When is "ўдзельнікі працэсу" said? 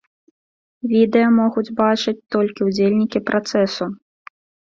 2.71-3.85